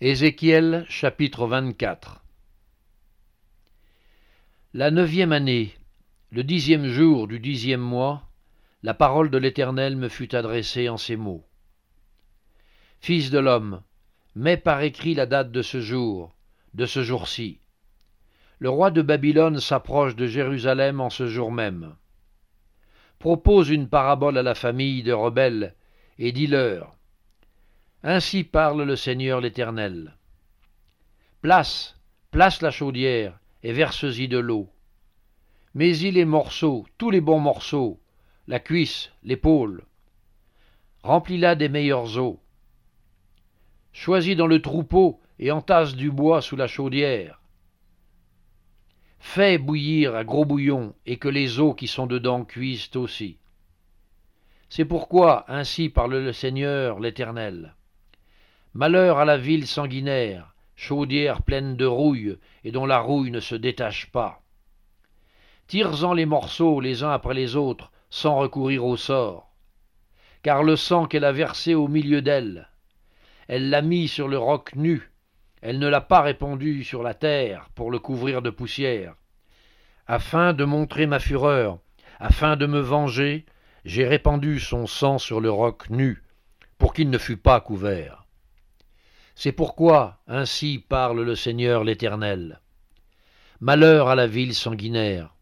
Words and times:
Ézéchiel 0.00 0.84
chapitre 0.88 1.46
24 1.46 2.24
La 4.74 4.90
neuvième 4.90 5.30
année, 5.30 5.72
le 6.32 6.42
dixième 6.42 6.88
jour 6.88 7.28
du 7.28 7.38
dixième 7.38 7.80
mois, 7.80 8.24
la 8.82 8.92
parole 8.92 9.30
de 9.30 9.38
l'Éternel 9.38 9.96
me 9.96 10.08
fut 10.08 10.34
adressée 10.34 10.88
en 10.88 10.96
ces 10.96 11.14
mots. 11.14 11.44
Fils 12.98 13.30
de 13.30 13.38
l'homme, 13.38 13.82
mets 14.34 14.56
par 14.56 14.82
écrit 14.82 15.14
la 15.14 15.26
date 15.26 15.52
de 15.52 15.62
ce 15.62 15.80
jour, 15.80 16.34
de 16.74 16.86
ce 16.86 17.04
jour-ci. 17.04 17.60
Le 18.58 18.70
roi 18.70 18.90
de 18.90 19.00
Babylone 19.00 19.60
s'approche 19.60 20.16
de 20.16 20.26
Jérusalem 20.26 21.00
en 21.00 21.08
ce 21.08 21.28
jour 21.28 21.52
même. 21.52 21.94
Propose 23.20 23.70
une 23.70 23.88
parabole 23.88 24.38
à 24.38 24.42
la 24.42 24.56
famille 24.56 25.04
de 25.04 25.12
rebelles, 25.12 25.76
et 26.18 26.32
dis-leur. 26.32 26.96
Ainsi 28.06 28.44
parle 28.44 28.82
le 28.82 28.96
Seigneur 28.96 29.40
l'Éternel. 29.40 30.14
Place, 31.40 31.98
place 32.30 32.60
la 32.60 32.70
chaudière, 32.70 33.38
et 33.62 33.72
verse-y 33.72 34.28
de 34.28 34.36
l'eau. 34.36 34.68
Mets-y 35.72 36.10
les 36.10 36.26
morceaux, 36.26 36.84
tous 36.98 37.08
les 37.08 37.22
bons 37.22 37.40
morceaux, 37.40 37.98
la 38.46 38.60
cuisse, 38.60 39.10
l'épaule. 39.22 39.86
Remplis-la 41.02 41.54
des 41.54 41.70
meilleures 41.70 42.18
eaux. 42.18 42.42
Choisis 43.94 44.36
dans 44.36 44.48
le 44.48 44.60
troupeau 44.60 45.18
et 45.38 45.50
entasse 45.50 45.94
du 45.94 46.10
bois 46.10 46.42
sous 46.42 46.56
la 46.56 46.66
chaudière. 46.66 47.40
Fais 49.18 49.56
bouillir 49.56 50.14
à 50.14 50.24
gros 50.24 50.44
bouillon 50.44 50.94
et 51.06 51.16
que 51.16 51.28
les 51.28 51.58
eaux 51.58 51.72
qui 51.72 51.86
sont 51.86 52.06
dedans 52.06 52.44
cuisent 52.44 52.94
aussi. 52.96 53.38
C'est 54.68 54.84
pourquoi 54.84 55.50
ainsi 55.50 55.88
parle 55.88 56.18
le 56.18 56.34
Seigneur 56.34 57.00
l'Éternel. 57.00 57.74
Malheur 58.76 59.18
à 59.18 59.24
la 59.24 59.36
ville 59.36 59.68
sanguinaire, 59.68 60.52
chaudière 60.74 61.42
pleine 61.42 61.76
de 61.76 61.86
rouille, 61.86 62.38
et 62.64 62.72
dont 62.72 62.86
la 62.86 62.98
rouille 62.98 63.30
ne 63.30 63.38
se 63.38 63.54
détache 63.54 64.10
pas. 64.10 64.42
Tire-en 65.68 66.12
les 66.12 66.26
morceaux 66.26 66.80
les 66.80 67.04
uns 67.04 67.12
après 67.12 67.34
les 67.34 67.54
autres, 67.54 67.92
sans 68.10 68.34
recourir 68.34 68.84
au 68.84 68.96
sort. 68.96 69.52
Car 70.42 70.64
le 70.64 70.74
sang 70.74 71.06
qu'elle 71.06 71.24
a 71.24 71.30
versé 71.30 71.76
au 71.76 71.86
milieu 71.86 72.20
d'elle, 72.20 72.68
elle 73.46 73.70
l'a 73.70 73.80
mis 73.80 74.08
sur 74.08 74.26
le 74.26 74.38
roc 74.38 74.74
nu, 74.74 75.08
elle 75.62 75.78
ne 75.78 75.86
l'a 75.86 76.00
pas 76.00 76.22
répandu 76.22 76.82
sur 76.82 77.04
la 77.04 77.14
terre 77.14 77.68
pour 77.76 77.92
le 77.92 78.00
couvrir 78.00 78.42
de 78.42 78.50
poussière. 78.50 79.14
Afin 80.08 80.52
de 80.52 80.64
montrer 80.64 81.06
ma 81.06 81.20
fureur, 81.20 81.78
afin 82.18 82.56
de 82.56 82.66
me 82.66 82.80
venger, 82.80 83.46
j'ai 83.84 84.04
répandu 84.04 84.58
son 84.58 84.88
sang 84.88 85.18
sur 85.18 85.40
le 85.40 85.52
roc 85.52 85.90
nu, 85.90 86.24
pour 86.76 86.92
qu'il 86.92 87.08
ne 87.08 87.18
fût 87.18 87.36
pas 87.36 87.60
couvert. 87.60 88.23
C'est 89.36 89.52
pourquoi 89.52 90.20
ainsi 90.28 90.78
parle 90.78 91.22
le 91.22 91.34
Seigneur 91.34 91.82
l'Éternel. 91.84 92.60
Malheur 93.60 94.08
à 94.08 94.14
la 94.14 94.26
ville 94.26 94.54
sanguinaire. 94.54 95.34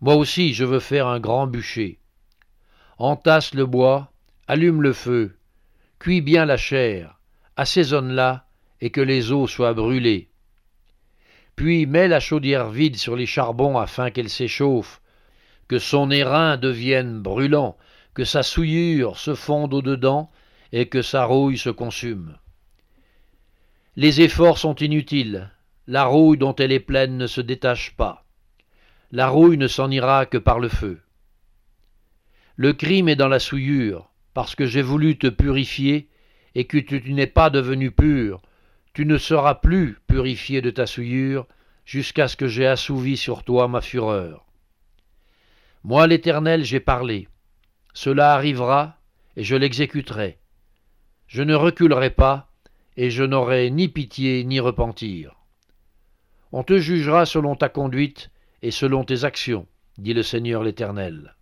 Moi 0.00 0.14
aussi 0.14 0.54
je 0.54 0.64
veux 0.64 0.80
faire 0.80 1.06
un 1.06 1.20
grand 1.20 1.46
bûcher. 1.46 1.98
Entasse 2.98 3.54
le 3.54 3.66
bois, 3.66 4.12
allume 4.48 4.82
le 4.82 4.92
feu, 4.92 5.36
cuis 5.98 6.20
bien 6.20 6.44
la 6.44 6.56
chair, 6.56 7.18
assaisonne-la, 7.56 8.46
et 8.80 8.90
que 8.90 9.00
les 9.00 9.30
eaux 9.30 9.46
soient 9.46 9.74
brûlées. 9.74 10.28
Puis 11.54 11.86
mets 11.86 12.08
la 12.08 12.18
chaudière 12.18 12.70
vide 12.70 12.96
sur 12.96 13.14
les 13.14 13.26
charbons 13.26 13.78
afin 13.78 14.10
qu'elle 14.10 14.30
s'échauffe, 14.30 15.00
que 15.68 15.78
son 15.78 16.10
airain 16.10 16.56
devienne 16.56 17.20
brûlant, 17.20 17.76
que 18.14 18.24
sa 18.24 18.42
souillure 18.42 19.18
se 19.18 19.34
fonde 19.34 19.74
au-dedans, 19.74 20.30
et 20.72 20.88
que 20.88 21.02
sa 21.02 21.24
rouille 21.24 21.58
se 21.58 21.70
consume. 21.70 22.36
Les 23.94 24.22
efforts 24.22 24.56
sont 24.56 24.74
inutiles, 24.76 25.50
la 25.86 26.04
rouille 26.04 26.38
dont 26.38 26.54
elle 26.54 26.72
est 26.72 26.80
pleine 26.80 27.18
ne 27.18 27.26
se 27.26 27.42
détache 27.42 27.94
pas. 27.94 28.24
La 29.10 29.28
rouille 29.28 29.58
ne 29.58 29.68
s'en 29.68 29.90
ira 29.90 30.24
que 30.24 30.38
par 30.38 30.58
le 30.58 30.70
feu. 30.70 31.02
Le 32.56 32.72
crime 32.72 33.10
est 33.10 33.16
dans 33.16 33.28
la 33.28 33.38
souillure, 33.38 34.10
parce 34.32 34.54
que 34.54 34.64
j'ai 34.64 34.80
voulu 34.80 35.18
te 35.18 35.26
purifier, 35.26 36.08
et 36.54 36.64
que 36.66 36.78
tu 36.78 37.12
n'es 37.12 37.26
pas 37.26 37.50
devenu 37.50 37.90
pur, 37.90 38.40
tu 38.94 39.04
ne 39.04 39.18
seras 39.18 39.56
plus 39.56 39.98
purifié 40.06 40.62
de 40.62 40.70
ta 40.70 40.86
souillure, 40.86 41.46
jusqu'à 41.84 42.28
ce 42.28 42.36
que 42.36 42.46
j'ai 42.46 42.66
assouvi 42.66 43.18
sur 43.18 43.44
toi 43.44 43.68
ma 43.68 43.82
fureur. 43.82 44.46
Moi 45.84 46.06
l'Éternel 46.06 46.64
j'ai 46.64 46.80
parlé, 46.80 47.28
cela 47.92 48.32
arrivera, 48.32 48.96
et 49.36 49.44
je 49.44 49.56
l'exécuterai. 49.56 50.38
Je 51.26 51.42
ne 51.42 51.54
reculerai 51.54 52.08
pas, 52.08 52.51
et 52.96 53.10
je 53.10 53.24
n'aurai 53.24 53.70
ni 53.70 53.88
pitié 53.88 54.44
ni 54.44 54.60
repentir. 54.60 55.36
On 56.52 56.62
te 56.62 56.78
jugera 56.78 57.24
selon 57.24 57.56
ta 57.56 57.68
conduite 57.68 58.30
et 58.60 58.70
selon 58.70 59.04
tes 59.04 59.24
actions, 59.24 59.66
dit 59.98 60.14
le 60.14 60.22
Seigneur 60.22 60.62
l'Éternel. 60.62 61.34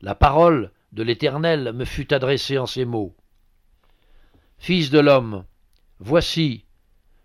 La 0.00 0.14
parole 0.14 0.70
de 0.92 1.02
l'Éternel 1.02 1.72
me 1.72 1.84
fut 1.84 2.12
adressée 2.12 2.58
en 2.58 2.66
ces 2.66 2.84
mots. 2.84 3.14
Fils 4.58 4.90
de 4.90 4.98
l'homme, 4.98 5.44
voici, 5.98 6.64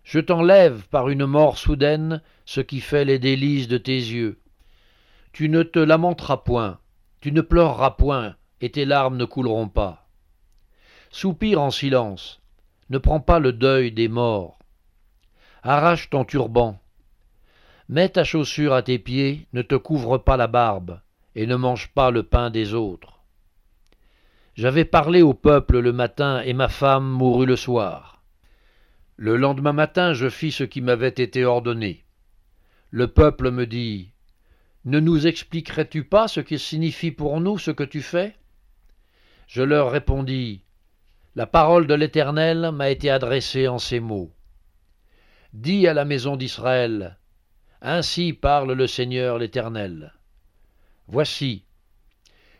je 0.02 0.18
t'enlève 0.18 0.88
par 0.88 1.10
une 1.10 1.26
mort 1.26 1.58
soudaine 1.58 2.22
ce 2.46 2.60
qui 2.60 2.80
fait 2.80 3.04
les 3.04 3.18
délices 3.18 3.68
de 3.68 3.78
tes 3.78 3.96
yeux. 3.96 4.40
Tu 5.32 5.50
ne 5.50 5.62
te 5.62 5.78
lamenteras 5.78 6.38
point, 6.38 6.80
tu 7.20 7.30
ne 7.30 7.42
pleureras 7.42 7.90
point, 7.90 8.36
et 8.60 8.70
tes 8.70 8.86
larmes 8.86 9.16
ne 9.16 9.24
couleront 9.24 9.68
pas. 9.68 10.07
Soupire 11.10 11.60
en 11.60 11.70
silence, 11.70 12.40
ne 12.90 12.98
prends 12.98 13.20
pas 13.20 13.38
le 13.38 13.52
deuil 13.52 13.92
des 13.92 14.08
morts. 14.08 14.58
Arrache 15.62 16.10
ton 16.10 16.24
turban. 16.24 16.78
Mets 17.88 18.10
ta 18.10 18.24
chaussure 18.24 18.74
à 18.74 18.82
tes 18.82 18.98
pieds, 18.98 19.46
ne 19.54 19.62
te 19.62 19.74
couvre 19.74 20.18
pas 20.18 20.36
la 20.36 20.46
barbe, 20.46 21.00
et 21.34 21.46
ne 21.46 21.56
mange 21.56 21.88
pas 21.88 22.10
le 22.10 22.22
pain 22.22 22.50
des 22.50 22.74
autres. 22.74 23.20
J'avais 24.54 24.84
parlé 24.84 25.22
au 25.22 25.32
peuple 25.32 25.78
le 25.78 25.92
matin, 25.92 26.42
et 26.42 26.52
ma 26.52 26.68
femme 26.68 27.08
mourut 27.08 27.46
le 27.46 27.56
soir. 27.56 28.22
Le 29.16 29.36
lendemain 29.36 29.72
matin, 29.72 30.12
je 30.12 30.28
fis 30.28 30.52
ce 30.52 30.64
qui 30.64 30.82
m'avait 30.82 31.08
été 31.08 31.44
ordonné. 31.44 32.04
Le 32.90 33.08
peuple 33.08 33.50
me 33.50 33.66
dit 33.66 34.12
Ne 34.84 35.00
nous 35.00 35.26
expliquerais-tu 35.26 36.04
pas 36.04 36.28
ce 36.28 36.40
qui 36.40 36.58
signifie 36.58 37.12
pour 37.12 37.40
nous 37.40 37.56
ce 37.58 37.70
que 37.70 37.84
tu 37.84 38.02
fais? 38.02 38.36
Je 39.46 39.62
leur 39.62 39.90
répondis 39.90 40.62
la 41.34 41.46
parole 41.46 41.86
de 41.86 41.94
l'Éternel 41.94 42.70
m'a 42.72 42.90
été 42.90 43.10
adressée 43.10 43.68
en 43.68 43.78
ces 43.78 44.00
mots. 44.00 44.32
Dis 45.52 45.86
à 45.86 45.94
la 45.94 46.04
maison 46.04 46.36
d'Israël, 46.36 47.18
Ainsi 47.80 48.32
parle 48.32 48.72
le 48.72 48.86
Seigneur 48.86 49.38
l'Éternel. 49.38 50.14
Voici, 51.06 51.64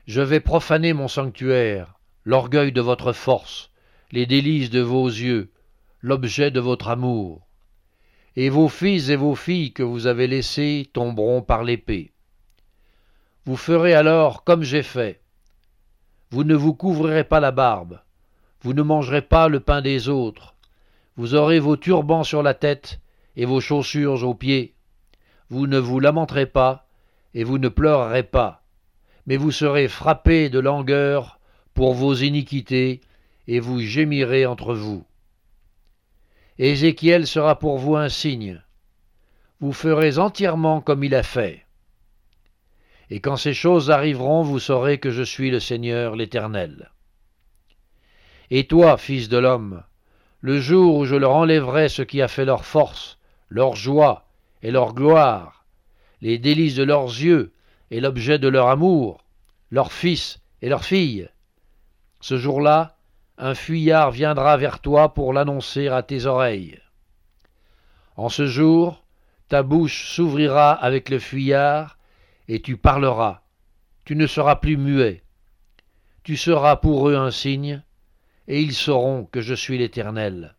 je 0.06 0.21
vais 0.21 0.41
profaner 0.41 0.93
mon 0.93 1.09
sanctuaire, 1.09 1.99
l'orgueil 2.25 2.73
de 2.73 2.81
votre 2.81 3.12
force, 3.12 3.71
les 4.12 4.27
délices 4.27 4.71
de 4.71 4.81
vos 4.81 5.06
yeux, 5.06 5.50
l'objet 6.00 6.50
de 6.50 6.61
votre 6.61 6.89
amour. 6.89 7.47
Et 8.37 8.49
vos 8.49 8.69
fils 8.69 9.11
et 9.11 9.17
vos 9.17 9.35
filles 9.35 9.73
que 9.73 9.83
vous 9.83 10.06
avez 10.06 10.29
laissés 10.29 10.89
tomberont 10.93 11.43
par 11.43 11.65
l'épée. 11.65 12.12
Vous 13.45 13.56
ferez 13.56 13.95
alors 13.95 14.45
comme 14.45 14.62
j'ai 14.62 14.83
fait. 14.83 15.21
Vous 16.31 16.45
ne 16.45 16.55
vous 16.55 16.75
couvrirez 16.75 17.25
pas 17.25 17.41
la 17.41 17.50
barbe, 17.50 18.00
vous 18.60 18.72
ne 18.72 18.82
mangerez 18.82 19.22
pas 19.22 19.49
le 19.49 19.60
pain 19.60 19.82
des 19.82 20.08
autres. 20.08 20.55
Vous 21.16 21.34
aurez 21.34 21.58
vos 21.60 21.76
turbans 21.76 22.25
sur 22.25 22.43
la 22.43 22.55
tête 22.55 23.00
et 23.37 23.44
vos 23.44 23.60
chaussures 23.60 24.26
aux 24.26 24.34
pieds. 24.34 24.75
Vous 25.49 25.66
ne 25.66 25.78
vous 25.78 26.00
lamenterez 26.00 26.46
pas 26.46 26.87
et 27.34 27.44
vous 27.44 27.58
ne 27.58 27.69
pleurerez 27.69 28.25
pas, 28.25 28.62
mais 29.26 29.37
vous 29.37 29.52
serez 29.52 29.88
frappés 29.88 30.49
de 30.49 30.58
langueur 30.58 31.38
pour 31.75 31.94
vos 31.94 32.14
iniquités 32.14 33.00
et 33.46 33.60
vous 33.60 33.81
gémirez 33.81 34.46
entre 34.46 34.75
vous. 34.75 35.04
Ézéchiel 36.58 37.26
sera 37.26 37.58
pour 37.58 37.78
vous 37.78 37.94
un 37.94 38.08
signe. 38.08 38.62
Vous 39.61 39.72
ferez 39.72 40.19
entièrement 40.19 40.81
comme 40.81 41.04
il 41.04 41.14
a 41.14 41.22
fait. 41.22 41.64
Et 43.11 43.20
quand 43.20 43.37
ces 43.37 43.54
choses 43.54 43.90
arriveront, 43.90 44.43
vous 44.43 44.58
saurez 44.58 44.99
que 44.99 45.11
je 45.11 45.22
suis 45.22 45.50
le 45.50 45.61
Seigneur 45.61 46.16
l'Éternel. 46.16 46.90
Et 48.50 48.67
toi, 48.67 48.97
fils 48.97 49.29
de 49.29 49.39
l'homme, 49.39 49.83
le 50.41 50.61
jour 50.61 50.97
où 50.97 51.05
je 51.05 51.17
leur 51.17 51.33
enlèverai 51.33 51.89
ce 51.89 52.03
qui 52.03 52.23
a 52.23 52.29
fait 52.29 52.45
leur 52.45 52.65
force, 52.65 53.19
leur 53.49 53.77
joie 53.77 54.27
et 54.62 54.71
leur 54.71 54.95
gloire, 54.95 55.65
les 56.21 56.39
délices 56.39 56.75
de 56.75 56.85
leurs 56.85 57.06
yeux 57.06 57.53
et 57.91 58.00
l'objet 58.00 58.39
de 58.39 58.49
leur 58.49 58.69
amour, 58.69 59.25
leurs 59.71 59.93
fils 59.93 60.41
et 60.62 60.69
leurs 60.69 60.85
filles, 60.85 61.29
ce 62.21 62.37
jour-là, 62.37 62.97
un 63.37 63.55
fuyard 63.55 64.11
viendra 64.11 64.56
vers 64.56 64.81
toi 64.81 65.15
pour 65.15 65.33
l'annoncer 65.33 65.89
à 65.89 66.03
tes 66.03 66.27
oreilles. 66.27 66.81
En 68.17 68.29
ce 68.29 68.47
jour, 68.47 69.05
ta 69.49 69.62
bouche 69.62 70.11
s'ouvrira 70.11 70.73
avec 70.73 71.09
le 71.09 71.21
fuyard, 71.21 71.97
et 72.49 72.61
tu 72.61 72.77
parleras, 72.77 73.43
tu 74.05 74.17
ne 74.17 74.27
seras 74.27 74.56
plus 74.56 74.77
muet. 74.77 75.23
Tu 76.25 76.37
seras 76.37 76.77
pour 76.77 77.09
eux 77.09 77.15
un 77.15 77.31
signe, 77.31 77.83
et 78.49 78.61
ils 78.61 78.75
sauront 78.75 79.25
que 79.25 79.41
je 79.41 79.55
suis 79.55 79.79
l'Éternel. 79.79 80.57